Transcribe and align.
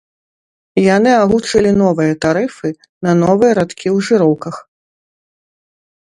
Яны 0.95 1.11
агучылі 1.25 1.71
новыя 1.81 2.13
тарыфы 2.25 2.67
на 3.09 3.15
новыя 3.21 3.51
радкі 3.61 3.87
ў 3.95 4.09
жыроўках. 4.09 4.55